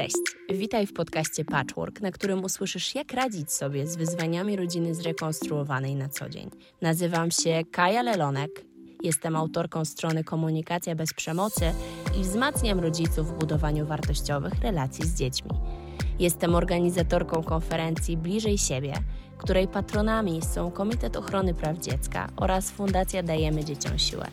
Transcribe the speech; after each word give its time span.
Cześć, 0.00 0.16
witaj 0.58 0.86
w 0.86 0.92
podcaście 0.92 1.44
Patchwork, 1.44 2.00
na 2.00 2.10
którym 2.10 2.44
usłyszysz, 2.44 2.94
jak 2.94 3.12
radzić 3.12 3.52
sobie 3.52 3.86
z 3.86 3.96
wyzwaniami 3.96 4.56
rodziny 4.56 4.94
zrekonstruowanej 4.94 5.96
na 5.96 6.08
co 6.08 6.28
dzień. 6.28 6.50
Nazywam 6.82 7.30
się 7.30 7.62
Kaja 7.72 8.02
Lelonek, 8.02 8.64
jestem 9.02 9.36
autorką 9.36 9.84
strony 9.84 10.24
Komunikacja 10.24 10.94
bez 10.94 11.14
przemocy 11.14 11.72
i 12.20 12.22
wzmacniam 12.22 12.80
rodziców 12.80 13.28
w 13.28 13.38
budowaniu 13.38 13.86
wartościowych 13.86 14.60
relacji 14.62 15.06
z 15.06 15.14
dziećmi. 15.14 15.50
Jestem 16.18 16.54
organizatorką 16.54 17.42
konferencji 17.42 18.16
Bliżej 18.16 18.58
Siebie, 18.58 18.94
której 19.38 19.68
patronami 19.68 20.42
są 20.42 20.70
Komitet 20.70 21.16
Ochrony 21.16 21.54
Praw 21.54 21.78
Dziecka 21.78 22.28
oraz 22.36 22.70
Fundacja 22.70 23.22
Dajemy 23.22 23.64
Dzieciom 23.64 23.98
Siłę. 23.98 24.26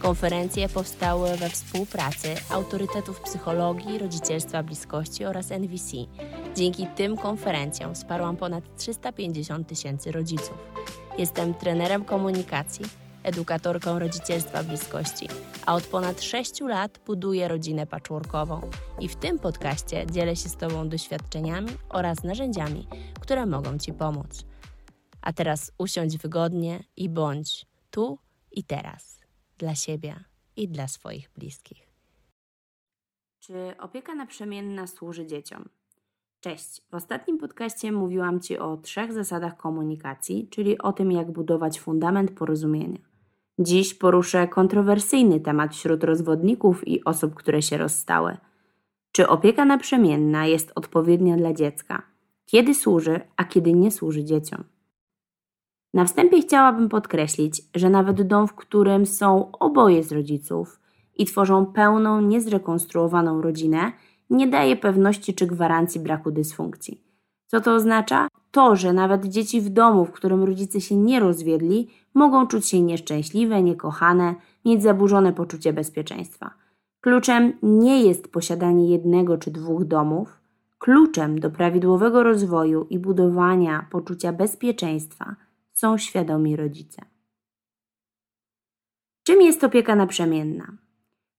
Konferencje 0.00 0.68
powstały 0.68 1.36
we 1.36 1.48
współpracy 1.48 2.34
autorytetów 2.50 3.20
psychologii, 3.20 3.98
rodzicielstwa 3.98 4.62
bliskości 4.62 5.24
oraz 5.24 5.50
NVC. 5.50 5.96
Dzięki 6.56 6.86
tym 6.86 7.16
konferencjom 7.16 7.94
wsparłam 7.94 8.36
ponad 8.36 8.76
350 8.76 9.68
tysięcy 9.68 10.12
rodziców. 10.12 10.58
Jestem 11.18 11.54
trenerem 11.54 12.04
komunikacji, 12.04 12.84
edukatorką 13.22 13.98
rodzicielstwa 13.98 14.62
bliskości, 14.62 15.28
a 15.66 15.74
od 15.74 15.86
ponad 15.86 16.22
6 16.22 16.60
lat 16.60 17.00
buduję 17.06 17.48
rodzinę 17.48 17.86
patchworkową 17.86 18.60
i 19.00 19.08
w 19.08 19.16
tym 19.16 19.38
podcaście 19.38 20.06
dzielę 20.06 20.36
się 20.36 20.48
z 20.48 20.56
Tobą 20.56 20.88
doświadczeniami 20.88 21.70
oraz 21.88 22.24
narzędziami, 22.24 22.86
które 23.20 23.46
mogą 23.46 23.78
Ci 23.78 23.92
pomóc. 23.92 24.44
A 25.22 25.32
teraz 25.32 25.72
usiądź 25.78 26.18
wygodnie 26.18 26.84
i 26.96 27.08
bądź 27.08 27.66
tu 27.90 28.18
i 28.52 28.64
teraz 28.64 29.19
dla 29.60 29.74
siebie 29.74 30.24
i 30.56 30.68
dla 30.68 30.88
swoich 30.88 31.30
bliskich. 31.36 31.88
Czy 33.40 33.74
opieka 33.78 34.14
naprzemienna 34.14 34.86
służy 34.86 35.26
dzieciom? 35.26 35.68
Cześć. 36.40 36.82
W 36.90 36.94
ostatnim 36.94 37.38
podcaście 37.38 37.92
mówiłam 37.92 38.40
Ci 38.40 38.58
o 38.58 38.76
trzech 38.76 39.12
zasadach 39.12 39.56
komunikacji, 39.56 40.48
czyli 40.50 40.78
o 40.78 40.92
tym, 40.92 41.12
jak 41.12 41.30
budować 41.30 41.80
fundament 41.80 42.30
porozumienia. 42.30 42.98
Dziś 43.58 43.94
poruszę 43.94 44.48
kontrowersyjny 44.48 45.40
temat 45.40 45.74
wśród 45.74 46.04
rozwodników 46.04 46.88
i 46.88 47.04
osób, 47.04 47.34
które 47.34 47.62
się 47.62 47.76
rozstały. 47.76 48.36
Czy 49.12 49.28
opieka 49.28 49.64
naprzemienna 49.64 50.46
jest 50.46 50.72
odpowiednia 50.74 51.36
dla 51.36 51.52
dziecka? 51.52 52.02
Kiedy 52.46 52.74
służy, 52.74 53.20
a 53.36 53.44
kiedy 53.44 53.72
nie 53.72 53.90
służy 53.90 54.24
dzieciom? 54.24 54.64
Na 55.94 56.04
wstępie 56.04 56.40
chciałabym 56.40 56.88
podkreślić, 56.88 57.62
że 57.74 57.90
nawet 57.90 58.22
dom, 58.22 58.46
w 58.46 58.54
którym 58.54 59.06
są 59.06 59.50
oboje 59.52 60.02
z 60.02 60.12
rodziców 60.12 60.80
i 61.16 61.24
tworzą 61.24 61.66
pełną, 61.66 62.20
niezrekonstruowaną 62.20 63.42
rodzinę, 63.42 63.92
nie 64.30 64.48
daje 64.48 64.76
pewności 64.76 65.34
czy 65.34 65.46
gwarancji 65.46 66.00
braku 66.00 66.30
dysfunkcji. 66.30 67.04
Co 67.46 67.60
to 67.60 67.74
oznacza? 67.74 68.28
To, 68.50 68.76
że 68.76 68.92
nawet 68.92 69.26
dzieci 69.26 69.60
w 69.60 69.68
domu, 69.68 70.04
w 70.04 70.10
którym 70.10 70.44
rodzice 70.44 70.80
się 70.80 70.96
nie 70.96 71.20
rozwiedli, 71.20 71.88
mogą 72.14 72.46
czuć 72.46 72.66
się 72.66 72.80
nieszczęśliwe, 72.80 73.62
niekochane, 73.62 74.34
mieć 74.64 74.82
zaburzone 74.82 75.32
poczucie 75.32 75.72
bezpieczeństwa. 75.72 76.50
Kluczem 77.00 77.52
nie 77.62 78.02
jest 78.02 78.32
posiadanie 78.32 78.90
jednego 78.90 79.38
czy 79.38 79.50
dwóch 79.50 79.84
domów. 79.84 80.40
Kluczem 80.78 81.40
do 81.40 81.50
prawidłowego 81.50 82.22
rozwoju 82.22 82.86
i 82.90 82.98
budowania 82.98 83.86
poczucia 83.90 84.32
bezpieczeństwa 84.32 85.36
są 85.72 85.98
świadomi 85.98 86.56
rodzice. 86.56 87.02
Czym 89.22 89.42
jest 89.42 89.64
opieka 89.64 89.96
naprzemienna? 89.96 90.72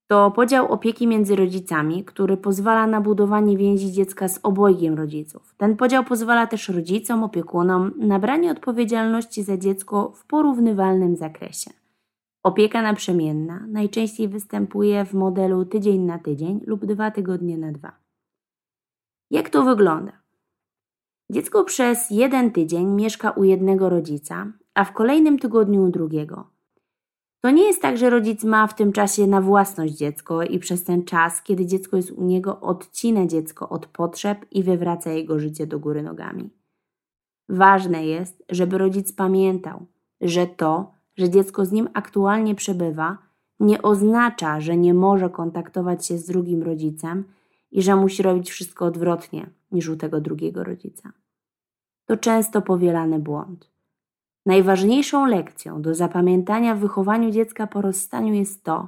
To 0.08 0.32
podział 0.32 0.72
opieki 0.72 1.08
między 1.08 1.36
rodzicami, 1.36 2.04
który 2.04 2.38
pozwala 2.38 2.88
na 2.88 3.02
budowanie 3.02 3.58
więzi 3.58 3.92
dziecka 3.92 4.28
z 4.28 4.40
obojgiem 4.44 4.94
rodziców. 4.94 5.56
Ten 5.58 5.78
podział 5.78 6.04
pozwala 6.04 6.48
też 6.48 6.70
rodzicom, 6.70 7.24
opiekunom 7.24 7.92
na 7.98 8.20
branie 8.20 8.52
odpowiedzialności 8.52 9.44
za 9.44 9.58
dziecko 9.58 10.12
w 10.16 10.26
porównywalnym 10.26 11.16
zakresie. 11.16 11.72
Opieka 12.44 12.82
naprzemienna 12.82 13.66
najczęściej 13.68 14.28
występuje 14.28 15.06
w 15.06 15.14
modelu 15.14 15.66
tydzień 15.66 16.02
na 16.02 16.20
tydzień 16.20 16.62
lub 16.68 16.86
dwa 16.86 17.12
tygodnie 17.12 17.58
na 17.58 17.72
dwa. 17.72 17.92
Jak 19.32 19.50
to 19.50 19.64
wygląda? 19.64 20.21
Dziecko 21.32 21.64
przez 21.64 22.10
jeden 22.10 22.52
tydzień 22.52 22.88
mieszka 22.88 23.32
u 23.32 23.44
jednego 23.44 23.90
rodzica, 23.90 24.48
a 24.74 24.86
w 24.86 24.94
kolejnym 24.94 25.40
tygodniu 25.40 25.84
u 25.84 25.90
drugiego. 25.90 26.48
To 27.42 27.52
nie 27.52 27.64
jest 27.64 27.82
tak, 27.82 27.98
że 27.98 28.10
rodzic 28.10 28.44
ma 28.44 28.68
w 28.68 28.76
tym 28.76 28.92
czasie 28.92 29.28
na 29.28 29.42
własność 29.42 29.94
dziecko 29.94 30.44
i 30.44 30.60
przez 30.60 30.84
ten 30.84 31.06
czas, 31.06 31.44
kiedy 31.44 31.66
dziecko 31.66 31.98
jest 31.98 32.12
u 32.12 32.24
niego, 32.24 32.60
odcina 32.60 33.26
dziecko 33.26 33.70
od 33.70 33.86
potrzeb 33.86 34.46
i 34.52 34.64
wywraca 34.64 35.12
jego 35.12 35.40
życie 35.40 35.68
do 35.68 35.80
góry 35.80 36.04
nogami. 36.04 36.50
Ważne 37.50 38.06
jest, 38.06 38.44
żeby 38.50 38.78
rodzic 38.78 39.14
pamiętał, 39.14 39.86
że 40.22 40.48
to, 40.48 40.92
że 41.16 41.30
dziecko 41.30 41.66
z 41.66 41.72
nim 41.72 41.90
aktualnie 41.94 42.56
przebywa, 42.56 43.18
nie 43.60 43.82
oznacza, 43.82 44.60
że 44.60 44.78
nie 44.78 44.94
może 44.94 45.30
kontaktować 45.30 46.06
się 46.06 46.18
z 46.18 46.26
drugim 46.26 46.64
rodzicem 46.64 47.24
i 47.72 47.82
że 47.82 47.96
musi 47.96 48.24
robić 48.24 48.50
wszystko 48.50 48.86
odwrotnie 48.86 49.50
niż 49.72 49.90
u 49.90 49.98
tego 49.98 50.22
drugiego 50.22 50.64
rodzica. 50.64 51.12
To 52.06 52.18
często 52.18 52.62
powielany 52.62 53.20
błąd. 53.20 53.72
Najważniejszą 54.46 55.26
lekcją 55.26 55.82
do 55.82 55.96
zapamiętania 55.96 56.76
w 56.76 56.80
wychowaniu 56.80 57.32
dziecka 57.32 57.68
po 57.68 57.82
rozstaniu 57.82 58.34
jest 58.34 58.64
to, 58.64 58.88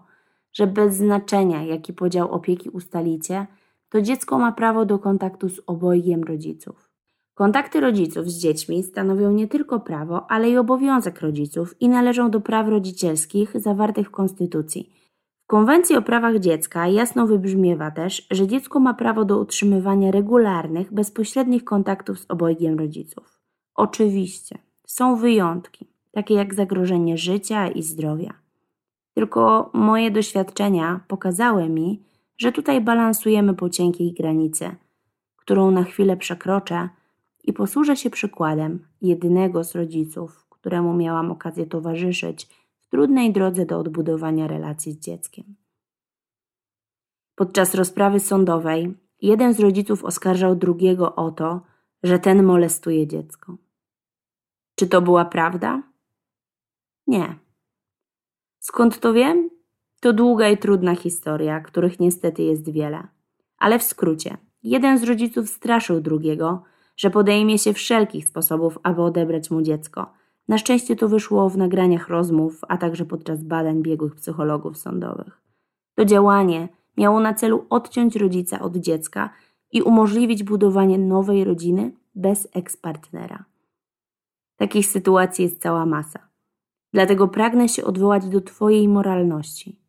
że 0.54 0.68
bez 0.68 0.96
znaczenia, 0.96 1.64
jaki 1.64 1.94
podział 1.94 2.32
opieki 2.32 2.70
ustalicie, 2.70 3.48
to 3.90 4.02
dziecko 4.02 4.40
ma 4.40 4.52
prawo 4.52 4.86
do 4.86 5.00
kontaktu 5.00 5.50
z 5.50 5.62
obojgiem 5.68 6.24
rodziców. 6.24 6.90
Kontakty 7.34 7.80
rodziców 7.80 8.32
z 8.32 8.40
dziećmi 8.40 8.84
stanowią 8.84 9.32
nie 9.32 9.48
tylko 9.48 9.80
prawo, 9.80 10.32
ale 10.32 10.50
i 10.50 10.58
obowiązek 10.58 11.22
rodziców 11.22 11.82
i 11.82 11.90
należą 11.90 12.32
do 12.32 12.42
praw 12.42 12.68
rodzicielskich 12.68 13.62
zawartych 13.62 14.08
w 14.08 14.12
Konstytucji. 14.12 15.03
W 15.44 15.48
Konwencji 15.48 15.96
o 15.96 16.02
prawach 16.02 16.40
dziecka 16.40 16.88
jasno 16.88 17.28
wybrzmiewa 17.28 17.92
też, 17.92 18.28
że 18.32 18.48
dziecko 18.48 18.80
ma 18.80 18.94
prawo 18.94 19.26
do 19.26 19.40
utrzymywania 19.40 20.12
regularnych, 20.12 20.94
bezpośrednich 20.94 21.64
kontaktów 21.64 22.20
z 22.20 22.26
obojgiem 22.30 22.80
rodziców. 22.80 23.40
Oczywiście, 23.76 24.58
są 24.88 25.16
wyjątki, 25.16 25.88
takie 26.12 26.34
jak 26.34 26.54
zagrożenie 26.54 27.18
życia 27.18 27.68
i 27.68 27.84
zdrowia. 27.84 28.34
Tylko 29.14 29.70
moje 29.74 30.12
doświadczenia 30.12 31.00
pokazały 31.08 31.70
mi, 31.70 32.04
że 32.38 32.52
tutaj 32.52 32.82
balansujemy 32.82 33.54
po 33.54 33.70
cienkiej 33.70 34.14
granicy, 34.14 34.76
którą 35.36 35.72
na 35.72 35.84
chwilę 35.84 36.18
przekroczę 36.18 36.90
i 37.44 37.54
posłużę 37.54 37.96
się 37.96 38.10
przykładem 38.10 38.86
jedynego 39.02 39.64
z 39.64 39.76
rodziców, 39.76 40.46
któremu 40.50 40.94
miałam 40.94 41.32
okazję 41.32 41.66
towarzyszyć 41.66 42.63
trudnej 42.94 43.32
drodze 43.32 43.66
do 43.66 43.80
odbudowania 43.80 44.48
relacji 44.48 44.92
z 44.92 45.00
dzieckiem. 45.00 45.56
Podczas 47.36 47.76
rozprawy 47.76 48.20
sądowej 48.20 48.98
jeden 49.22 49.54
z 49.54 49.60
rodziców 49.60 50.06
oskarżał 50.06 50.56
drugiego 50.56 51.16
o 51.16 51.32
to, 51.32 51.62
że 52.04 52.20
ten 52.20 52.44
molestuje 52.44 53.08
dziecko. 53.08 53.58
Czy 54.76 54.88
to 54.88 55.02
była 55.02 55.26
prawda? 55.26 55.84
Nie. 57.08 57.40
Skąd 58.60 59.00
to 59.00 59.14
wiem? 59.14 59.50
To 60.02 60.14
długa 60.14 60.50
i 60.50 60.58
trudna 60.58 60.96
historia, 60.96 61.62
których 61.62 62.00
niestety 62.00 62.44
jest 62.44 62.70
wiele. 62.70 63.08
Ale 63.58 63.80
w 63.80 63.84
skrócie, 63.84 64.38
jeden 64.64 64.98
z 65.00 65.04
rodziców 65.04 65.50
straszył 65.50 66.02
drugiego, 66.02 66.64
że 66.98 67.10
podejmie 67.10 67.60
się 67.60 67.74
wszelkich 67.74 68.26
sposobów, 68.26 68.80
aby 68.84 69.02
odebrać 69.02 69.52
mu 69.52 69.62
dziecko. 69.62 70.23
Na 70.48 70.58
szczęście 70.58 70.96
to 70.96 71.10
wyszło 71.10 71.50
w 71.50 71.58
nagraniach 71.58 72.10
rozmów, 72.10 72.62
a 72.68 72.78
także 72.78 73.06
podczas 73.06 73.44
badań 73.44 73.82
biegłych 73.82 74.16
psychologów 74.16 74.78
sądowych. 74.78 75.42
To 75.96 76.06
działanie 76.06 76.68
miało 76.98 77.20
na 77.20 77.34
celu 77.34 77.66
odciąć 77.70 78.16
rodzica 78.16 78.60
od 78.60 78.78
dziecka 78.78 79.30
i 79.72 79.82
umożliwić 79.82 80.44
budowanie 80.44 80.98
nowej 80.98 81.44
rodziny 81.44 81.92
bez 82.16 82.48
ekspartnera. 82.54 83.46
Takich 84.58 84.86
sytuacji 84.86 85.44
jest 85.44 85.62
cała 85.62 85.86
masa. 85.86 86.20
Dlatego 86.94 87.28
pragnę 87.28 87.70
się 87.70 87.84
odwołać 87.84 88.30
do 88.30 88.42
Twojej 88.42 88.88
moralności 88.88 89.80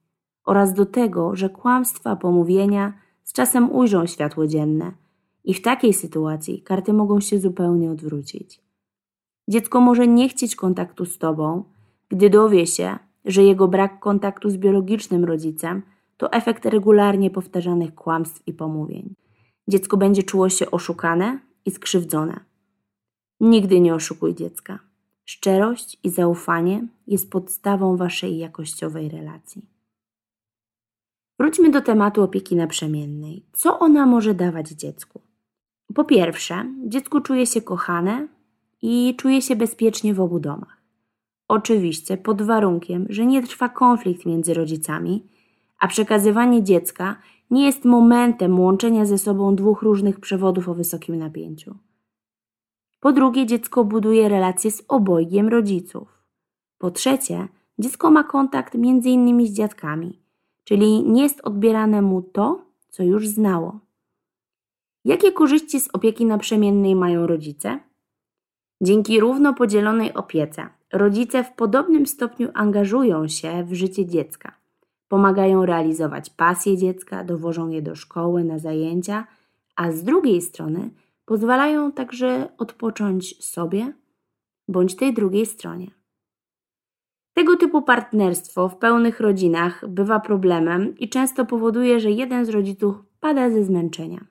oraz 0.44 0.74
do 0.74 0.86
tego, 0.86 1.36
że 1.36 1.48
kłamstwa, 1.50 2.16
pomówienia 2.16 2.92
z 3.24 3.32
czasem 3.32 3.72
ujrzą 3.72 4.06
światło 4.06 4.46
dzienne 4.46 4.92
i 5.44 5.54
w 5.54 5.62
takiej 5.62 5.92
sytuacji 5.92 6.62
karty 6.62 6.92
mogą 6.92 7.20
się 7.20 7.38
zupełnie 7.38 7.90
odwrócić. 7.90 8.63
Dziecko 9.48 9.80
może 9.80 10.06
nie 10.06 10.28
chcieć 10.28 10.56
kontaktu 10.56 11.04
z 11.04 11.18
Tobą, 11.18 11.64
gdy 12.08 12.30
dowie 12.30 12.66
się, 12.66 12.98
że 13.24 13.42
jego 13.42 13.68
brak 13.68 14.00
kontaktu 14.00 14.50
z 14.50 14.56
biologicznym 14.56 15.24
rodzicem 15.24 15.82
to 16.16 16.32
efekt 16.32 16.66
regularnie 16.66 17.30
powtarzanych 17.30 17.94
kłamstw 17.94 18.42
i 18.46 18.52
pomówień. 18.52 19.14
Dziecko 19.68 19.96
będzie 19.96 20.22
czuło 20.22 20.48
się 20.48 20.70
oszukane 20.70 21.38
i 21.64 21.70
skrzywdzone. 21.70 22.40
Nigdy 23.40 23.80
nie 23.80 23.94
oszukuj 23.94 24.34
dziecka. 24.34 24.78
Szczerość 25.24 25.98
i 26.02 26.10
zaufanie 26.10 26.86
jest 27.06 27.30
podstawą 27.30 27.96
waszej 27.96 28.38
jakościowej 28.38 29.08
relacji. 29.08 29.62
Wróćmy 31.38 31.70
do 31.70 31.80
tematu 31.80 32.22
opieki 32.22 32.56
naprzemiennej. 32.56 33.46
Co 33.52 33.78
ona 33.78 34.06
może 34.06 34.34
dawać 34.34 34.68
dziecku? 34.68 35.20
Po 35.94 36.04
pierwsze, 36.04 36.64
dziecko 36.86 37.20
czuje 37.20 37.46
się 37.46 37.62
kochane 37.62 38.28
i 38.86 39.14
czuje 39.16 39.42
się 39.42 39.56
bezpiecznie 39.56 40.14
w 40.14 40.20
obu 40.20 40.40
domach. 40.40 40.82
Oczywiście 41.48 42.16
pod 42.16 42.42
warunkiem, 42.42 43.06
że 43.08 43.26
nie 43.26 43.42
trwa 43.42 43.68
konflikt 43.68 44.26
między 44.26 44.54
rodzicami, 44.54 45.26
a 45.78 45.88
przekazywanie 45.88 46.62
dziecka 46.62 47.16
nie 47.50 47.66
jest 47.66 47.84
momentem 47.84 48.60
łączenia 48.60 49.04
ze 49.04 49.18
sobą 49.18 49.56
dwóch 49.56 49.82
różnych 49.82 50.20
przewodów 50.20 50.68
o 50.68 50.74
wysokim 50.74 51.16
napięciu. 51.16 51.74
Po 53.00 53.12
drugie, 53.12 53.46
dziecko 53.46 53.84
buduje 53.84 54.28
relacje 54.28 54.70
z 54.70 54.84
obojgiem 54.88 55.48
rodziców. 55.48 56.22
Po 56.78 56.90
trzecie, 56.90 57.48
dziecko 57.78 58.10
ma 58.10 58.24
kontakt 58.24 58.74
innymi 58.74 59.48
z 59.48 59.52
dziadkami, 59.52 60.20
czyli 60.64 61.10
nie 61.10 61.22
jest 61.22 61.40
odbierane 61.40 62.02
mu 62.02 62.22
to, 62.22 62.64
co 62.88 63.02
już 63.02 63.28
znało. 63.28 63.80
Jakie 65.04 65.32
korzyści 65.32 65.80
z 65.80 65.88
opieki 65.92 66.24
naprzemiennej 66.24 66.96
mają 66.96 67.26
rodzice? 67.26 67.80
Dzięki 68.80 69.20
równo 69.20 69.54
podzielonej 69.54 70.14
opiece, 70.14 70.68
rodzice 70.92 71.44
w 71.44 71.52
podobnym 71.52 72.06
stopniu 72.06 72.48
angażują 72.54 73.28
się 73.28 73.64
w 73.64 73.74
życie 73.74 74.06
dziecka. 74.06 74.52
Pomagają 75.08 75.66
realizować 75.66 76.30
pasje 76.30 76.76
dziecka, 76.76 77.24
dowożą 77.24 77.68
je 77.68 77.82
do 77.82 77.94
szkoły, 77.94 78.44
na 78.44 78.58
zajęcia, 78.58 79.26
a 79.76 79.92
z 79.92 80.02
drugiej 80.02 80.42
strony 80.42 80.90
pozwalają 81.24 81.92
także 81.92 82.48
odpocząć 82.58 83.44
sobie 83.44 83.92
bądź 84.68 84.96
tej 84.96 85.14
drugiej 85.14 85.46
stronie. 85.46 85.90
Tego 87.34 87.56
typu 87.56 87.82
partnerstwo 87.82 88.68
w 88.68 88.76
pełnych 88.76 89.20
rodzinach 89.20 89.88
bywa 89.88 90.20
problemem 90.20 90.98
i 90.98 91.08
często 91.08 91.44
powoduje, 91.46 92.00
że 92.00 92.10
jeden 92.10 92.44
z 92.44 92.48
rodziców 92.48 92.96
pada 93.20 93.50
ze 93.50 93.64
zmęczenia. 93.64 94.24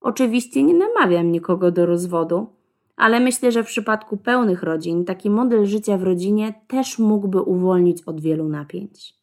Oczywiście 0.00 0.62
nie 0.62 0.74
namawiam 0.74 1.32
nikogo 1.32 1.70
do 1.70 1.86
rozwodu, 1.86 2.46
ale 2.96 3.20
myślę, 3.20 3.52
że 3.52 3.64
w 3.64 3.66
przypadku 3.66 4.16
pełnych 4.16 4.62
rodzin 4.62 5.04
taki 5.04 5.30
model 5.30 5.66
życia 5.66 5.98
w 5.98 6.02
rodzinie 6.02 6.54
też 6.68 6.98
mógłby 6.98 7.42
uwolnić 7.42 8.02
od 8.02 8.20
wielu 8.20 8.48
napięć. 8.48 9.14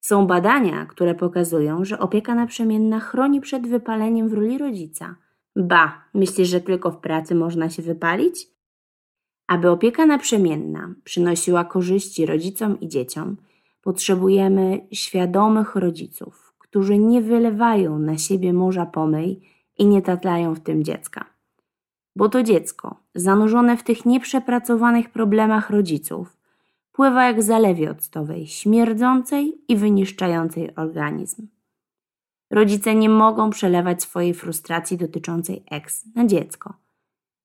Są 0.00 0.26
badania, 0.26 0.86
które 0.86 1.14
pokazują, 1.14 1.84
że 1.84 1.98
opieka 1.98 2.34
naprzemienna 2.34 3.00
chroni 3.00 3.40
przed 3.40 3.68
wypaleniem 3.68 4.28
w 4.28 4.32
roli 4.32 4.58
rodzica. 4.58 5.16
Ba, 5.56 6.04
myślisz, 6.14 6.48
że 6.48 6.60
tylko 6.60 6.90
w 6.90 7.00
pracy 7.00 7.34
można 7.34 7.70
się 7.70 7.82
wypalić? 7.82 8.46
Aby 9.46 9.70
opieka 9.70 10.06
naprzemienna 10.06 10.94
przynosiła 11.04 11.64
korzyści 11.64 12.26
rodzicom 12.26 12.80
i 12.80 12.88
dzieciom, 12.88 13.36
potrzebujemy 13.82 14.86
świadomych 14.92 15.76
rodziców, 15.76 16.54
którzy 16.58 16.98
nie 16.98 17.22
wylewają 17.22 17.98
na 17.98 18.18
siebie 18.18 18.52
morza 18.52 18.86
pomyj 18.86 19.40
i 19.78 19.86
nie 19.86 20.02
tatlają 20.02 20.54
w 20.54 20.60
tym 20.60 20.84
dziecka. 20.84 21.31
Bo 22.16 22.28
to 22.28 22.42
dziecko, 22.42 22.96
zanurzone 23.14 23.76
w 23.76 23.82
tych 23.82 24.06
nieprzepracowanych 24.06 25.10
problemach 25.10 25.70
rodziców, 25.70 26.36
pływa 26.92 27.24
jak 27.24 27.42
zalewie 27.42 27.90
octowej, 27.90 28.46
śmierdzącej 28.46 29.58
i 29.68 29.76
wyniszczającej 29.76 30.74
organizm. 30.76 31.46
Rodzice 32.50 32.94
nie 32.94 33.08
mogą 33.08 33.50
przelewać 33.50 34.02
swojej 34.02 34.34
frustracji 34.34 34.96
dotyczącej 34.96 35.64
eks 35.70 36.04
na 36.14 36.26
dziecko. 36.26 36.74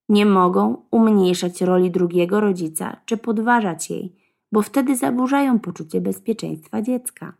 Nie 0.09 0.25
mogą 0.25 0.81
umniejszać 0.91 1.61
roli 1.61 1.91
drugiego 1.91 2.39
rodzica 2.39 2.97
czy 3.05 3.17
podważać 3.17 3.89
jej, 3.89 4.15
bo 4.51 4.61
wtedy 4.61 4.95
zaburzają 4.95 5.59
poczucie 5.59 6.01
bezpieczeństwa 6.01 6.81
dziecka. 6.81 7.33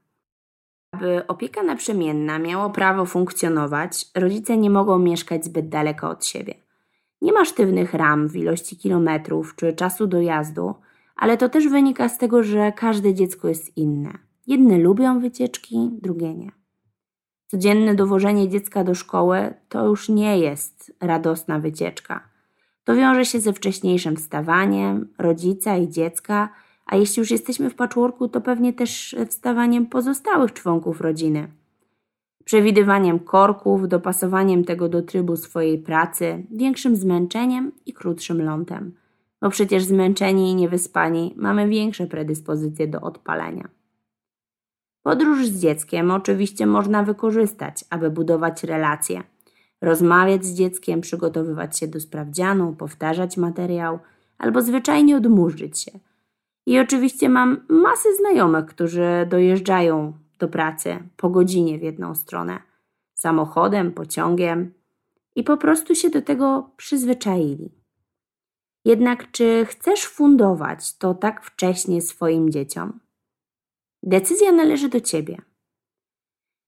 Aby 0.91 1.27
opieka 1.27 1.63
naprzemienna 1.63 2.39
miała 2.39 2.69
prawo 2.69 3.06
funkcjonować, 3.06 4.06
rodzice 4.15 4.57
nie 4.57 4.69
mogą 4.69 5.00
mieszkać 5.00 5.45
zbyt 5.45 5.69
daleko 5.69 6.09
od 6.09 6.25
siebie. 6.25 6.66
Nie 7.21 7.33
ma 7.33 7.45
sztywnych 7.45 7.93
ram 7.93 8.27
w 8.27 8.35
ilości 8.35 8.77
kilometrów 8.77 9.55
czy 9.55 9.73
czasu 9.73 10.07
dojazdu, 10.07 10.75
ale 11.15 11.37
to 11.37 11.49
też 11.49 11.67
wynika 11.67 12.09
z 12.09 12.17
tego, 12.17 12.43
że 12.43 12.71
każde 12.71 13.13
dziecko 13.13 13.47
jest 13.47 13.77
inne. 13.77 14.17
Jedne 14.47 14.77
lubią 14.77 15.19
wycieczki, 15.19 15.89
drugie 16.01 16.33
nie. 16.33 16.51
Codzienne 17.47 17.95
dowożenie 17.95 18.49
dziecka 18.49 18.83
do 18.83 18.95
szkoły 18.95 19.53
to 19.69 19.87
już 19.87 20.09
nie 20.09 20.39
jest 20.39 20.93
radosna 21.01 21.59
wycieczka. 21.59 22.29
To 22.83 22.95
wiąże 22.95 23.25
się 23.25 23.39
ze 23.39 23.53
wcześniejszym 23.53 24.15
wstawaniem 24.15 25.13
rodzica 25.17 25.77
i 25.77 25.89
dziecka, 25.89 26.49
a 26.85 26.95
jeśli 26.95 27.19
już 27.19 27.31
jesteśmy 27.31 27.69
w 27.69 27.75
patchworku, 27.75 28.27
to 28.27 28.41
pewnie 28.41 28.73
też 28.73 29.15
wstawaniem 29.29 29.85
pozostałych 29.85 30.53
członków 30.53 31.01
rodziny. 31.01 31.47
Przewidywaniem 32.47 33.19
korków, 33.19 33.88
dopasowaniem 33.88 34.63
tego 34.63 34.89
do 34.89 35.01
trybu 35.01 35.35
swojej 35.35 35.79
pracy, 35.79 36.44
większym 36.51 36.95
zmęczeniem 36.95 37.71
i 37.85 37.94
krótszym 37.94 38.41
lądem. 38.41 38.95
Bo 39.41 39.49
przecież 39.49 39.83
zmęczeni 39.83 40.51
i 40.51 40.55
niewyspani 40.55 41.33
mamy 41.38 41.67
większe 41.67 42.07
predyspozycje 42.07 42.88
do 42.88 43.01
odpalenia. 43.01 43.67
Podróż 45.03 45.47
z 45.47 45.61
dzieckiem 45.61 46.11
oczywiście 46.11 46.65
można 46.65 47.03
wykorzystać, 47.03 47.85
aby 47.89 48.09
budować 48.09 48.63
relacje. 48.63 49.23
Rozmawiać 49.81 50.45
z 50.45 50.53
dzieckiem, 50.53 51.01
przygotowywać 51.01 51.79
się 51.79 51.88
do 51.88 52.00
sprawdzianu, 52.00 52.73
powtarzać 52.73 53.38
materiał 53.38 54.00
albo 54.38 54.61
zwyczajnie 54.61 55.17
odmurzyć 55.17 55.79
się. 55.79 55.91
I 56.65 56.79
oczywiście 56.79 57.29
mam 57.29 57.57
masę 57.69 58.15
znajomych, 58.15 58.65
którzy 58.65 59.27
dojeżdżają 59.29 60.13
do 60.38 60.48
pracy 60.48 61.00
po 61.18 61.30
godzinie 61.30 61.80
w 61.80 61.81
jedną 61.81 62.16
stronę 62.16 62.60
samochodem, 63.13 63.92
pociągiem 63.92 64.74
i 65.36 65.44
po 65.44 65.57
prostu 65.57 65.95
się 65.95 66.10
do 66.10 66.22
tego 66.22 66.72
przyzwyczaili. 66.78 67.72
Jednak 68.86 69.31
czy 69.31 69.66
chcesz 69.66 70.06
fundować 70.06 70.98
to 70.98 71.13
tak 71.13 71.44
wcześnie 71.44 72.01
swoim 72.01 72.50
dzieciom? 72.50 73.00
Decyzja 74.04 74.51
należy 74.51 74.89
do 74.89 75.01
ciebie. 75.01 75.38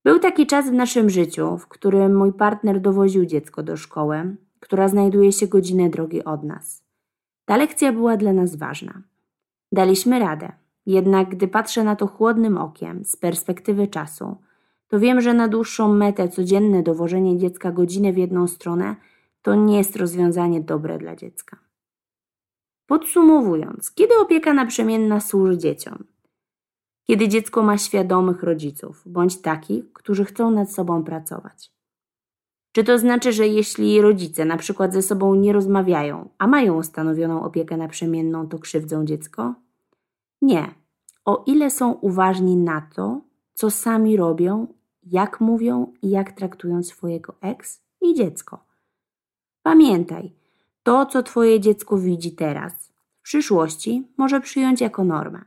Był 0.06 0.20
taki 0.20 0.48
czas 0.48 0.70
w 0.70 0.74
naszym 0.74 1.10
życiu, 1.10 1.58
w 1.58 1.68
którym 1.68 2.18
mój 2.18 2.34
partner 2.34 2.82
dowoził 2.82 3.26
dziecko 3.26 3.64
do 3.64 3.78
szkoły, 3.78 4.36
która 4.60 4.88
znajduje 4.88 5.32
się 5.32 5.48
godzinę 5.48 5.90
drogi 5.90 6.24
od 6.24 6.44
nas. 6.44 6.84
Ta 7.46 7.58
lekcja 7.58 7.92
była 7.92 8.18
dla 8.18 8.34
nas 8.34 8.56
ważna. 8.56 9.02
Daliśmy 9.72 10.20
radę, 10.20 10.52
jednak 10.92 11.30
gdy 11.30 11.48
patrzę 11.48 11.84
na 11.84 11.96
to 11.96 12.08
chłodnym 12.08 12.58
okiem, 12.58 13.06
z 13.06 13.16
perspektywy 13.16 13.88
czasu, 13.88 14.38
to 14.88 15.00
wiem, 15.00 15.22
że 15.22 15.34
na 15.34 15.48
dłuższą 15.48 15.94
metę 15.94 16.30
codzienne 16.30 16.84
dowożenie 16.84 17.38
dziecka 17.38 17.72
godzinę 17.72 18.14
w 18.14 18.18
jedną 18.18 18.48
stronę 18.48 18.96
to 19.42 19.56
nie 19.56 19.78
jest 19.78 19.96
rozwiązanie 19.96 20.62
dobre 20.62 20.98
dla 20.98 21.16
dziecka. 21.16 21.58
Podsumowując, 22.88 23.92
kiedy 23.92 24.14
opieka 24.20 24.54
naprzemienna 24.54 25.20
służy 25.20 25.58
dzieciom? 25.58 26.04
Kiedy 27.08 27.28
dziecko 27.28 27.64
ma 27.64 27.78
świadomych 27.78 28.44
rodziców, 28.44 29.04
bądź 29.06 29.42
takich, 29.42 29.94
którzy 29.94 30.26
chcą 30.26 30.52
nad 30.52 30.72
sobą 30.72 31.04
pracować. 31.04 31.72
Czy 32.72 32.84
to 32.84 32.98
znaczy, 32.98 33.34
że 33.34 33.48
jeśli 33.48 34.02
rodzice 34.02 34.46
na 34.46 34.58
przykład 34.58 34.94
ze 34.94 35.02
sobą 35.02 35.36
nie 35.36 35.54
rozmawiają, 35.54 36.30
a 36.38 36.48
mają 36.48 36.78
ustanowioną 36.78 37.44
opiekę 37.44 37.78
naprzemienną, 37.78 38.48
to 38.48 38.60
krzywdzą 38.60 39.06
dziecko? 39.06 39.56
Nie. 40.42 40.79
O 41.30 41.44
ile 41.46 41.70
są 41.70 41.94
uważni 41.94 42.58
na 42.58 42.82
to, 42.96 43.22
co 43.54 43.72
sami 43.72 44.18
robią, 44.18 44.68
jak 45.04 45.42
mówią 45.42 45.94
i 46.02 46.10
jak 46.10 46.32
traktują 46.32 46.84
swojego 46.84 47.36
ex 47.42 47.82
i 48.02 48.14
dziecko. 48.14 48.66
Pamiętaj, 49.64 50.32
to, 50.84 51.06
co 51.06 51.24
Twoje 51.24 51.60
dziecko 51.60 51.98
widzi 51.98 52.32
teraz, 52.32 52.94
w 53.20 53.22
przyszłości 53.22 54.08
może 54.18 54.42
przyjąć 54.42 54.82
jako 54.82 55.04
normę. 55.04 55.42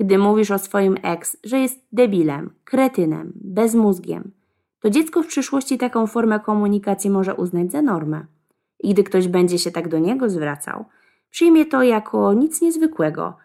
Gdy 0.00 0.18
mówisz 0.18 0.50
o 0.50 0.58
swoim 0.58 0.96
ex, 1.02 1.36
że 1.44 1.58
jest 1.58 1.86
debilem, 1.92 2.50
kretynem, 2.64 3.32
bezmózgiem, 3.34 4.30
to 4.80 4.90
dziecko 4.90 5.22
w 5.22 5.26
przyszłości 5.26 5.78
taką 5.78 6.06
formę 6.06 6.40
komunikacji 6.40 7.10
może 7.10 7.34
uznać 7.34 7.72
za 7.72 7.82
normę. 7.82 8.26
I 8.80 8.94
gdy 8.94 9.04
ktoś 9.04 9.28
będzie 9.28 9.58
się 9.58 9.70
tak 9.70 9.88
do 9.88 9.98
niego 9.98 10.30
zwracał, 10.30 10.84
przyjmie 11.30 11.66
to 11.66 11.82
jako 11.82 12.32
nic 12.32 12.60
niezwykłego 12.60 13.43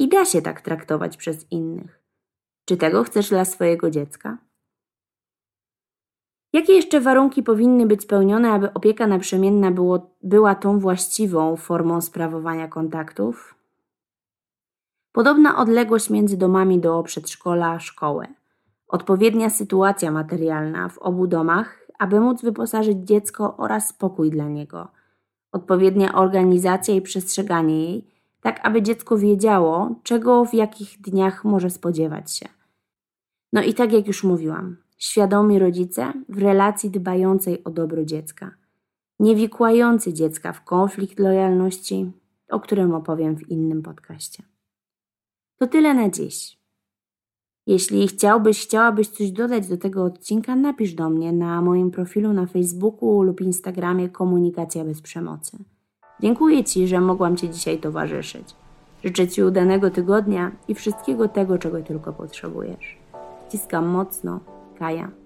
i 0.00 0.08
da 0.08 0.24
się 0.24 0.42
tak 0.42 0.60
traktować 0.60 1.16
przez 1.16 1.52
innych. 1.52 2.00
Czy 2.64 2.76
tego 2.76 3.04
chcesz 3.04 3.28
dla 3.28 3.44
swojego 3.44 3.90
dziecka? 3.90 4.38
Jakie 6.52 6.72
jeszcze 6.72 7.00
warunki 7.00 7.42
powinny 7.42 7.86
być 7.86 8.02
spełnione, 8.02 8.52
aby 8.52 8.72
opieka 8.72 9.06
naprzemienna 9.06 9.70
było, 9.70 10.16
była 10.22 10.54
tą 10.54 10.78
właściwą 10.78 11.56
formą 11.56 12.00
sprawowania 12.00 12.68
kontaktów? 12.68 13.54
Podobna 15.12 15.58
odległość 15.58 16.10
między 16.10 16.36
domami 16.36 16.78
do 16.78 17.02
przedszkola, 17.02 17.80
szkoły. 17.80 18.26
Odpowiednia 18.88 19.50
sytuacja 19.50 20.10
materialna 20.10 20.88
w 20.88 20.98
obu 20.98 21.26
domach, 21.26 21.86
aby 21.98 22.20
móc 22.20 22.42
wyposażyć 22.42 22.98
dziecko 22.98 23.56
oraz 23.56 23.88
spokój 23.88 24.30
dla 24.30 24.48
niego. 24.48 24.88
Odpowiednia 25.52 26.14
organizacja 26.14 26.94
i 26.94 27.02
przestrzeganie 27.02 27.84
jej, 27.84 28.19
tak 28.40 28.60
aby 28.66 28.82
dziecko 28.82 29.18
wiedziało, 29.18 29.94
czego 30.02 30.44
w 30.44 30.54
jakich 30.54 31.00
dniach 31.00 31.44
może 31.44 31.70
spodziewać 31.70 32.32
się. 32.32 32.48
No 33.52 33.62
i 33.62 33.74
tak 33.74 33.92
jak 33.92 34.06
już 34.06 34.24
mówiłam, 34.24 34.76
świadomi 34.98 35.58
rodzice 35.58 36.12
w 36.28 36.38
relacji 36.38 36.90
dbającej 36.90 37.64
o 37.64 37.70
dobro 37.70 38.04
dziecka, 38.04 38.50
nie 39.20 39.36
wikłający 39.36 40.12
dziecka 40.12 40.52
w 40.52 40.64
konflikt 40.64 41.18
lojalności, 41.18 42.12
o 42.50 42.60
którym 42.60 42.94
opowiem 42.94 43.36
w 43.36 43.50
innym 43.50 43.82
podcaście. 43.82 44.42
To 45.58 45.66
tyle 45.66 45.94
na 45.94 46.10
dziś. 46.10 46.60
Jeśli 47.66 48.08
chciałbyś, 48.08 48.62
chciałabyś 48.62 49.08
coś 49.08 49.30
dodać 49.30 49.68
do 49.68 49.76
tego 49.76 50.04
odcinka, 50.04 50.56
napisz 50.56 50.94
do 50.94 51.10
mnie 51.10 51.32
na 51.32 51.62
moim 51.62 51.90
profilu 51.90 52.32
na 52.32 52.46
Facebooku 52.46 53.22
lub 53.22 53.40
Instagramie 53.40 54.08
Komunikacja 54.08 54.84
bez 54.84 55.00
przemocy. 55.00 55.58
Dziękuję 56.22 56.64
Ci, 56.64 56.88
że 56.88 57.00
mogłam 57.00 57.36
Ci 57.36 57.50
dzisiaj 57.50 57.78
towarzyszyć. 57.78 58.54
Życzę 59.04 59.28
Ci 59.28 59.42
udanego 59.42 59.90
tygodnia 59.90 60.50
i 60.68 60.74
wszystkiego 60.74 61.28
tego, 61.28 61.58
czego 61.58 61.82
tylko 61.82 62.12
potrzebujesz. 62.12 62.98
Ściskam 63.48 63.86
mocno. 63.86 64.40
Kaja. 64.78 65.19